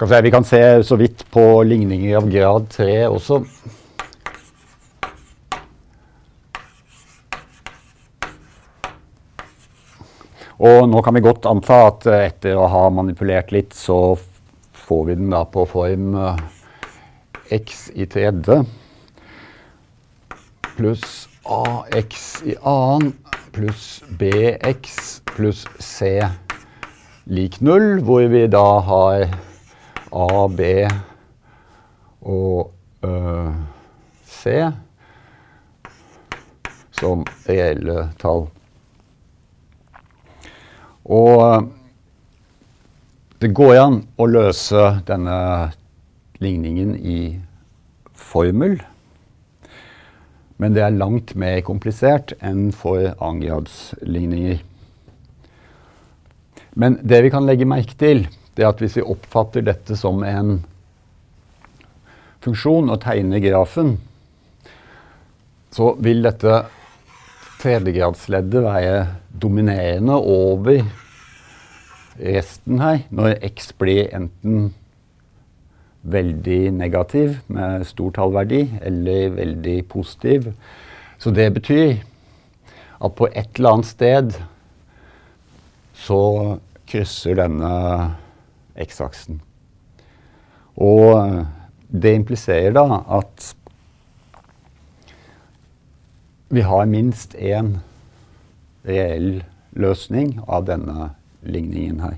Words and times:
Vi, 0.00 0.30
kan 0.30 0.44
se 0.44 0.84
så 0.84 0.96
vidt 0.96 1.26
på 1.30 1.62
ligninger 1.62 2.16
av 2.16 2.28
grad 2.30 2.68
3 2.72 2.94
også. 3.12 3.42
Og 10.60 10.88
nå 10.88 11.02
kan 11.04 11.16
vi 11.16 11.24
godt 11.24 11.48
anta 11.48 11.82
at 11.90 12.08
eh, 12.08 12.24
etter 12.30 12.56
å 12.56 12.68
ha 12.72 12.86
manipulert 12.92 13.52
litt, 13.52 13.76
så 13.76 14.16
får 14.86 15.04
vi 15.10 15.18
den 15.20 15.32
da 15.32 15.42
på 15.48 15.66
form 15.68 16.14
uh, 16.16 16.40
x 17.52 17.90
i 17.92 18.08
tredje 18.08 18.62
pluss 20.80 21.28
ax 21.44 22.40
i 22.48 22.56
annen 22.64 23.12
pluss 23.52 24.00
bx 24.16 24.96
pluss 25.34 25.66
c 25.76 26.14
lik 27.28 27.60
null, 27.60 28.00
hvor 28.00 28.24
vi 28.32 28.46
da 28.48 28.66
har 28.88 29.28
a, 30.12 30.46
b 30.48 30.70
og 32.20 32.70
c 34.28 34.54
som 37.00 37.24
reelle 37.48 38.08
tall. 38.20 38.46
Og 41.10 41.68
det 43.40 43.52
går 43.56 43.78
an 43.80 44.00
å 44.20 44.26
løse 44.28 44.82
denne 45.08 45.36
ligningen 46.44 46.92
i 46.98 47.20
formel. 48.12 48.76
Men 50.60 50.76
det 50.76 50.84
er 50.84 50.98
langt 50.98 51.32
mer 51.40 51.62
komplisert 51.64 52.34
enn 52.44 52.68
for 52.76 53.14
annengradsligninger. 53.16 54.60
Men 56.76 57.00
det 57.00 57.22
vi 57.24 57.32
kan 57.32 57.48
legge 57.48 57.68
merke 57.68 57.96
til, 57.98 58.26
det 58.58 58.66
at 58.66 58.82
hvis 58.82 58.98
vi 58.98 59.06
oppfatter 59.06 59.64
dette 59.66 59.96
som 59.98 60.22
en 60.26 60.60
funksjon 62.44 62.90
og 62.90 63.02
tegner 63.04 63.42
grafen, 63.44 63.98
så 65.70 65.92
vil 66.02 66.24
dette 66.24 66.64
tredjegradsleddet 67.60 68.64
være 68.64 69.00
dominerende 69.42 70.16
over 70.16 70.82
resten 72.20 72.80
her, 72.82 73.04
når 73.12 73.38
x 73.52 73.70
blir 73.78 74.08
enten 74.16 74.70
veldig 76.02 76.72
negativ 76.72 77.36
med 77.52 77.84
stor 77.88 78.14
tallverdi 78.16 78.62
eller 78.82 79.34
veldig 79.36 79.76
positiv. 79.92 80.48
Så 81.20 81.32
det 81.36 81.50
betyr 81.54 82.00
at 83.00 83.14
på 83.16 83.28
et 83.28 83.52
eller 83.56 83.76
annet 83.76 83.90
sted 83.90 84.32
så 86.00 86.22
krysser 86.88 87.36
denne 87.38 87.74
x-aksen. 88.78 89.40
Og 90.80 91.44
det 91.90 92.14
impliserer 92.14 92.74
da 92.76 93.02
at 93.20 93.50
vi 96.50 96.64
har 96.66 96.90
minst 96.90 97.36
én 97.38 97.76
reell 98.86 99.42
løsning 99.78 100.40
av 100.48 100.66
denne 100.66 101.12
ligningen 101.46 102.00
her. 102.02 102.16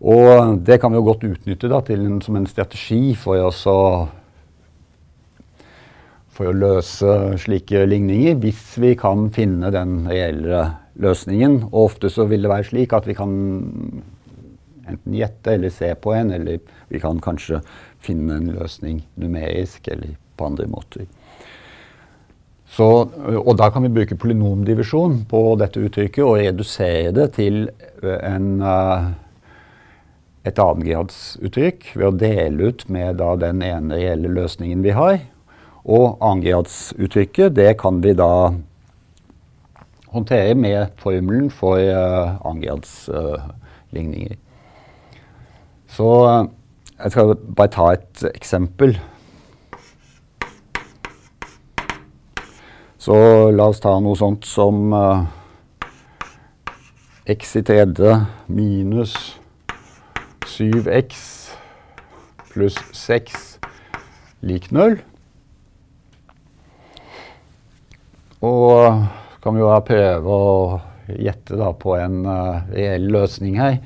Og 0.00 0.60
det 0.64 0.78
kan 0.80 0.92
vi 0.92 1.00
jo 1.00 1.06
godt 1.10 1.26
utnytte 1.28 1.68
da, 1.68 1.80
en, 1.92 2.20
som 2.24 2.36
en 2.36 2.48
strategi 2.48 3.14
for, 3.16 3.40
også, 3.50 3.74
for 6.32 6.48
å 6.48 6.56
løse 6.56 7.16
slike 7.40 7.84
ligninger, 7.88 8.38
hvis 8.40 8.62
vi 8.80 8.94
kan 9.00 9.28
finne 9.32 9.72
den 9.74 10.06
reelle 10.08 10.62
løsningen. 11.00 11.66
Og 11.68 11.90
ofte 11.90 12.12
så 12.12 12.24
vil 12.28 12.44
det 12.44 12.52
være 12.52 12.68
slik 12.70 12.96
at 12.96 13.08
vi 13.08 13.16
kan 13.16 13.34
enten 14.90 15.16
gjette 15.16 15.54
eller 15.54 15.72
se 15.74 15.94
på 15.94 16.14
en, 16.16 16.34
eller 16.36 16.60
vi 16.90 17.00
kan 17.02 17.20
kanskje 17.22 17.62
finne 18.02 18.36
en 18.40 18.52
løsning 18.56 19.02
numerisk 19.20 19.88
eller 19.88 20.16
på 20.36 20.50
andre 20.50 20.68
måter. 20.70 21.08
Så, 22.70 22.86
og 22.86 23.56
da 23.58 23.66
kan 23.74 23.82
vi 23.82 23.90
bruke 23.90 24.18
polynomdivisjon 24.20 25.24
på 25.30 25.40
dette 25.58 25.82
uttrykket 25.82 26.22
og 26.22 26.38
redusere 26.38 27.10
det 27.16 27.32
til 27.34 27.64
en, 28.00 28.62
eh, 28.62 29.08
et 30.46 30.58
annengradsuttrykk 30.62 31.90
ved 31.96 32.06
å 32.06 32.18
dele 32.20 32.70
ut 32.70 32.86
med 32.88 33.18
da, 33.18 33.34
den 33.42 33.62
ene 33.66 33.98
reelle 33.98 34.30
løsningen 34.38 34.86
vi 34.86 34.94
har. 34.94 35.18
Og 35.82 36.14
annengradsuttrykket 36.22 37.56
det 37.58 37.74
kan 37.82 37.98
vi 38.04 38.14
da 38.14 38.54
håndtere 40.14 40.54
med 40.54 40.86
formelen 40.98 41.50
for 41.50 41.78
uh, 41.78 42.38
annengradsligninger. 42.46 44.32
Uh, 44.32 44.38
Så 45.90 46.06
uh, 46.06 46.46
jeg 47.00 47.12
skal 47.14 47.34
bare 47.56 47.72
ta 47.74 47.86
et 47.96 48.24
eksempel. 48.34 48.94
Så 53.00 53.16
la 53.56 53.66
oss 53.72 53.80
ta 53.80 53.94
noe 54.04 54.18
sånt 54.18 54.44
som 54.46 54.92
uh, 54.92 55.24
x 57.30 57.56
i 57.56 57.62
tredje 57.64 58.16
minus 58.52 59.14
7x 60.44 61.22
pluss 62.50 62.76
6 62.92 63.40
lik 64.44 64.68
0. 64.74 64.98
Og 68.44 69.02
kan 69.40 69.56
vi 69.56 69.64
jo 69.64 69.72
prøve 69.88 70.36
å 70.36 70.54
gjette 71.10 71.72
på 71.80 71.96
en 71.96 72.22
uh, 72.28 72.68
reell 72.68 73.08
løsning 73.16 73.58
her. 73.60 73.80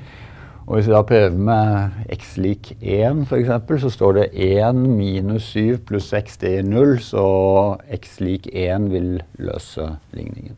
Og 0.67 0.75
hvis 0.75 0.87
vi 0.87 0.93
da 0.93 1.01
prøver 1.05 1.29
med 1.37 1.89
x 2.09 2.37
lik 2.41 2.71
1 2.81 3.27
f.eks., 3.29 3.81
så 3.81 3.89
står 3.89 4.11
det 4.17 4.29
1 4.33 4.75
minus 4.75 5.43
7 5.53 5.77
pluss 5.85 6.09
6 6.09 6.37
det 6.41 6.53
er 6.57 6.63
0, 6.65 6.99
så 7.05 7.25
x 7.93 8.19
lik 8.19 8.49
1 8.49 8.91
vil 8.91 9.21
løse 9.37 9.85
ligningen. 10.11 10.57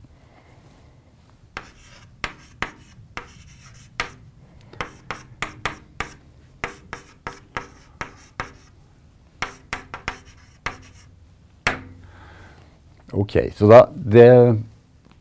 Ok, 13.14 13.36
så 13.56 13.68
da 13.68 13.84
det 14.14 14.32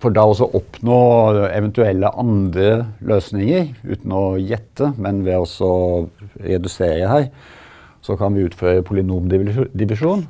for 0.02 0.12
da 0.12 0.26
også 0.28 0.50
oppnå 0.56 0.96
eventuelle 1.48 2.10
andre 2.20 2.86
løsninger 3.00 3.70
uten 3.86 4.12
å 4.12 4.24
gjette, 4.36 4.92
men 5.00 5.22
ved 5.24 5.40
å 5.64 5.74
redusere 6.42 7.08
her, 7.10 7.28
så 8.04 8.16
kan 8.20 8.36
vi 8.36 8.44
utføre 8.46 8.84
polynomdivisjon 8.86 10.26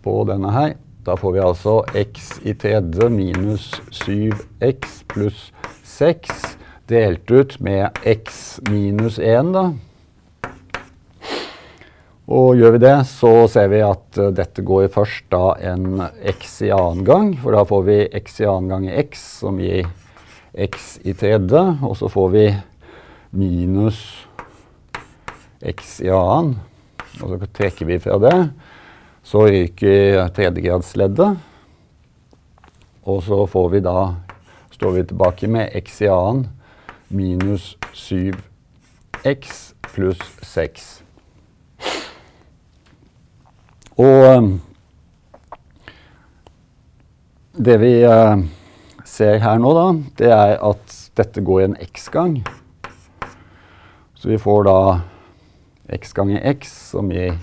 på 0.00 0.14
denne 0.28 0.54
her. 0.56 0.72
Da 1.04 1.16
får 1.16 1.36
vi 1.36 1.44
altså 1.44 1.76
x 1.96 2.32
i 2.44 2.54
tredje 2.60 3.08
minus 3.12 3.70
7x 4.02 5.02
pluss 5.08 5.46
6 5.88 6.56
delt 6.90 7.30
ut 7.30 7.54
med 7.62 8.02
x 8.08 8.58
minus 8.68 9.20
1, 9.20 9.52
da. 9.54 9.70
Og 12.30 12.54
gjør 12.54 12.76
vi 12.76 12.82
det, 12.84 12.94
så 13.10 13.32
ser 13.50 13.72
vi 13.72 13.80
at 13.82 14.18
uh, 14.20 14.30
dette 14.30 14.62
går 14.62 14.86
først 14.94 15.26
da 15.34 15.56
en 15.72 15.98
x 16.30 16.60
i 16.62 16.70
annen 16.70 17.02
gang. 17.06 17.32
For 17.42 17.56
da 17.56 17.64
får 17.66 17.82
vi 17.88 17.98
x 18.20 18.38
i 18.44 18.46
annen 18.46 18.70
gang 18.70 18.86
i 18.86 18.96
x, 19.02 19.24
som 19.42 19.58
gir 19.58 19.88
x 20.54 20.92
i 21.02 21.14
tredje. 21.18 21.64
Og 21.82 21.98
så 21.98 22.10
får 22.12 22.30
vi 22.36 22.46
minus 23.34 23.98
x 25.58 25.98
i 26.06 26.12
annen. 26.14 26.54
Og 27.18 27.34
så 27.34 27.50
trekker 27.50 27.90
vi 27.90 27.98
fra 28.02 28.20
det. 28.22 28.38
Så 29.26 29.48
ryker 29.50 30.30
tredjegradsleddet. 30.36 31.34
Og 33.10 33.22
så 33.26 33.42
får 33.50 33.70
vi 33.74 33.82
da 33.82 34.00
står 34.80 34.90
vi 34.90 35.04
tilbake 35.04 35.48
med 35.48 35.74
x 35.76 36.02
i 36.02 36.08
annen 36.08 36.46
minus 37.12 37.76
7x 37.92 39.74
pluss 39.90 40.22
6. 40.40 41.09
Og 44.00 44.38
um, 44.38 44.50
det 47.52 47.76
vi 47.82 47.92
uh, 48.08 48.40
ser 49.04 49.42
her 49.42 49.58
nå, 49.60 49.72
da, 49.76 49.86
det 50.16 50.30
er 50.32 50.54
at 50.64 50.94
dette 51.20 51.42
går 51.44 51.60
i 51.60 51.66
en 51.68 51.76
x-gang. 51.84 52.38
Så 54.16 54.30
vi 54.30 54.38
får 54.40 54.64
da 54.70 54.78
x 55.98 56.14
ganger 56.16 56.40
x, 56.54 56.72
som 56.94 57.12
gir 57.12 57.36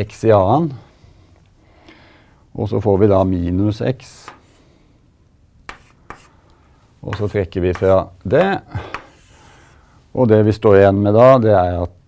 x 0.00 0.24
i 0.24 0.32
annen. 0.32 0.72
Og 2.56 2.72
så 2.72 2.80
får 2.80 2.98
vi 3.02 3.12
da 3.12 3.20
minus 3.28 3.82
x. 3.84 4.16
Og 7.04 7.20
så 7.20 7.28
trekker 7.28 7.68
vi 7.68 7.76
fra 7.76 8.06
det. 8.24 8.48
Og 10.16 10.28
det 10.32 10.40
vi 10.48 10.56
står 10.56 10.80
igjen 10.80 11.04
med 11.04 11.16
da, 11.20 11.32
det 11.42 11.56
er 11.56 11.82
at 11.84 11.99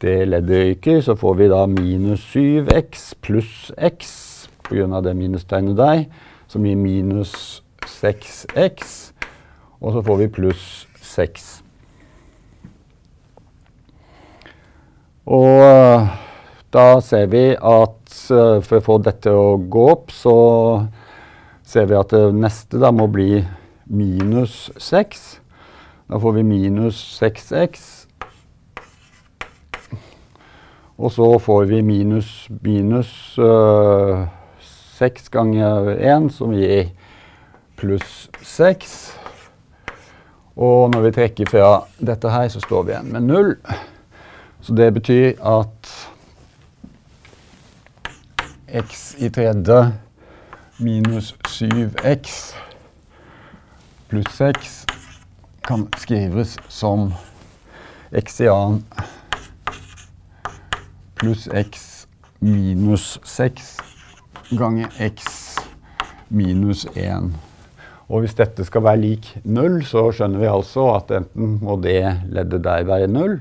det 0.00 0.28
leddet 0.28 0.64
ryker, 0.64 1.00
så 1.00 1.16
får 1.18 1.34
vi 1.34 1.48
da 1.50 1.64
minus 1.66 2.22
7x 2.34 3.14
pluss 3.22 3.72
x 3.76 4.10
pga. 4.68 5.00
det 5.00 5.16
minustegnet 5.16 5.76
der, 5.76 6.04
som 6.48 6.64
gir 6.64 6.76
minus 6.76 7.62
6x. 7.82 9.12
Og 9.80 9.92
så 9.92 10.02
får 10.02 10.16
vi 10.16 10.28
pluss 10.28 10.88
6. 11.02 11.62
Og 15.26 15.60
uh, 15.60 16.08
da 16.72 16.86
ser 17.04 17.26
vi 17.26 17.50
at 17.52 18.14
uh, 18.32 18.58
for 18.64 18.78
å 18.78 18.84
få 18.84 18.98
dette 19.04 19.32
å 19.32 19.58
gå 19.58 19.84
opp, 19.92 20.10
så 20.14 20.34
ser 21.68 21.90
vi 21.90 21.98
at 21.98 22.14
det 22.14 22.32
neste 22.34 22.80
da 22.80 22.90
må 22.94 23.06
bli 23.12 23.42
minus 23.86 24.70
6. 24.80 25.28
Da 26.08 26.20
får 26.20 26.38
vi 26.38 26.48
minus 26.48 27.00
6x. 27.20 28.07
Og 30.98 31.12
så 31.14 31.38
får 31.38 31.64
vi 31.70 31.82
minus 31.82 32.48
minus 32.60 33.38
uh, 33.38 34.26
ganger 35.30 35.94
én, 35.94 36.30
som 36.30 36.52
gir 36.52 36.90
pluss 37.78 38.30
seks. 38.42 39.14
Og 40.56 40.90
når 40.90 41.00
vi 41.00 41.12
trekker 41.14 41.46
fra 41.46 41.84
dette 42.02 42.30
her, 42.30 42.48
så 42.48 42.60
står 42.60 42.82
vi 42.82 42.92
igjen 42.92 43.12
med 43.12 43.28
null. 43.28 43.54
Så 44.60 44.74
det 44.74 44.90
betyr 44.94 45.38
at 45.38 45.92
x 48.68 49.14
i 49.18 49.30
tredje 49.30 49.92
minus 50.78 51.34
7x 51.46 52.54
pluss 54.08 54.34
6 54.34 54.74
kan 55.66 55.86
skrives 55.96 56.56
som 56.68 57.12
x 58.12 58.40
i 58.40 58.50
annen 58.50 58.82
pluss 61.18 61.48
x 61.50 62.06
minus 62.38 63.18
6 63.26 63.76
ganger 64.58 64.88
x 65.02 65.58
minus 66.30 66.84
1. 66.94 67.32
Og 68.08 68.22
hvis 68.22 68.36
dette 68.38 68.64
skal 68.64 68.84
være 68.86 69.02
lik 69.02 69.30
0, 69.44 69.80
så 69.84 70.06
skjønner 70.14 70.40
vi 70.40 70.50
altså 70.50 70.86
at 70.94 71.10
enten 71.18 71.58
må 71.64 71.76
det 71.82 72.00
leddet 72.30 72.62
der 72.64 72.86
være 72.88 73.10
0, 73.10 73.34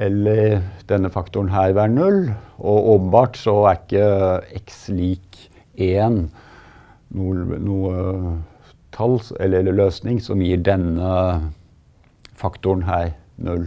eller 0.00 0.60
denne 0.88 1.10
faktoren 1.12 1.50
her 1.52 1.74
være 1.76 1.92
0. 1.92 2.20
Og 2.58 2.92
åpenbart 2.94 3.40
så 3.40 3.56
er 3.68 3.82
ikke 3.82 4.62
x 4.62 4.86
lik 4.94 5.42
1 5.74 6.22
noe, 7.18 7.58
noe 7.58 8.38
tall 8.94 9.18
eller 9.42 9.74
løsning 9.74 10.22
som 10.22 10.40
gir 10.44 10.62
denne 10.64 11.10
faktoren 12.38 12.86
her 12.86 13.12
0. 13.42 13.66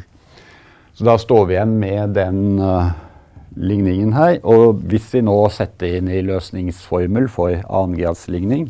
Så 0.93 1.07
da 1.07 1.17
står 1.17 1.45
vi 1.49 1.55
igjen 1.55 1.77
med 1.81 2.13
den 2.13 2.59
uh, 2.61 2.91
ligningen 3.57 4.13
her. 4.13 4.37
Og 4.45 4.83
hvis 4.89 5.07
vi 5.15 5.23
nå 5.25 5.37
setter 5.53 5.97
inn 5.97 6.11
i 6.11 6.21
løsningsformel 6.25 7.25
for 7.33 7.55
annengradsligning, 7.65 8.67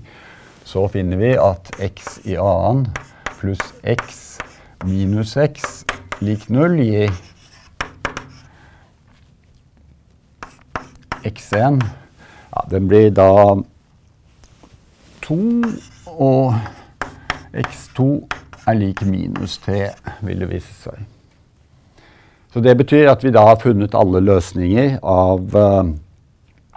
så 0.64 0.86
finner 0.88 1.20
vi 1.20 1.34
at 1.36 1.74
x 1.84 2.22
i 2.24 2.38
annen 2.40 2.88
pluss 3.40 3.64
x 3.84 4.22
minus 4.88 5.36
x 5.38 5.84
lik 6.24 6.48
0 6.48 6.80
gir 6.80 7.12
x1. 11.28 11.81
Ja, 12.54 12.64
den 12.72 12.88
blir 12.88 13.10
da 13.12 13.28
2, 15.28 15.40
og 16.08 16.56
x2 17.52 18.08
er 18.68 18.80
lik 18.80 19.04
minus 19.08 19.58
3, 19.66 19.90
vil 20.24 20.46
det 20.46 20.52
vise 20.52 20.80
seg. 20.86 21.12
Så 22.54 22.62
det 22.62 22.76
betyr 22.78 23.08
at 23.10 23.24
vi 23.26 23.32
da 23.34 23.48
har 23.48 23.58
funnet 23.58 23.96
alle 23.98 24.20
løsninger 24.22 25.00
av, 25.02 25.56
uh, 25.58 26.76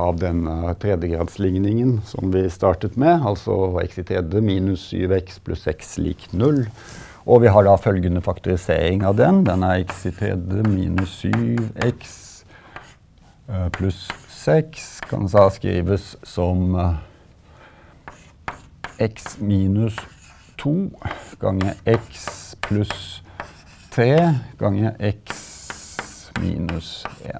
av 0.00 0.16
denne 0.22 0.72
tredjegradsligningen 0.80 1.98
som 2.08 2.32
vi 2.32 2.46
startet 2.48 2.96
med, 2.96 3.26
altså 3.28 3.76
x 3.82 4.00
i 4.00 4.06
tredje 4.08 4.40
minus 4.40 4.86
7x 4.88 5.36
pluss 5.44 5.66
x 5.68 5.98
lik 6.00 6.24
0. 6.32 6.62
Og 7.28 7.44
vi 7.44 7.52
har 7.52 7.68
da 7.68 7.76
følgende 7.76 8.24
faktorisering 8.24 9.04
av 9.04 9.18
den. 9.20 9.42
Den 9.44 9.68
er 9.68 9.84
x 9.84 10.06
i 10.08 10.14
tredje 10.16 10.64
minus 10.64 11.18
7x 11.26 12.16
uh, 13.52 13.68
pluss 13.76 14.06
6 14.32 14.88
kan 15.10 15.28
da 15.28 15.44
skrives 15.52 16.14
som 16.24 16.72
x 18.96 19.34
minus 19.44 20.00
2 20.56 20.76
ganger 21.42 21.76
x 21.84 22.56
pluss 22.64 23.18
3 23.98 24.14
ganger 24.60 24.92
x 25.02 26.28
minus 26.38 27.02
1. 27.26 27.34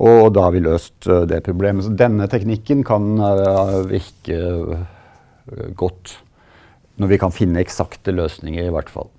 Og 0.00 0.30
da 0.32 0.46
har 0.46 0.54
vi 0.54 0.62
løst 0.64 1.04
uh, 1.12 1.26
det 1.28 1.42
problemet. 1.44 1.84
Så 1.84 1.92
denne 1.92 2.24
teknikken 2.32 2.80
kan 2.88 3.10
uh, 3.20 3.82
virke 3.90 4.38
uh, 4.48 4.86
godt 5.76 6.14
når 6.96 7.10
vi 7.10 7.18
kan 7.20 7.34
finne 7.36 7.60
eksakte 7.60 8.14
løsninger, 8.16 8.64
i 8.64 8.72
hvert 8.72 8.88
fall. 8.92 9.10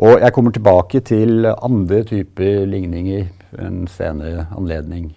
Og 0.00 0.24
jeg 0.24 0.32
kommer 0.32 0.54
tilbake 0.54 1.04
til 1.04 1.44
andre 1.52 2.00
typer 2.08 2.64
ligninger 2.64 3.28
en 3.60 3.84
senere 3.92 4.46
anledning. 4.56 5.10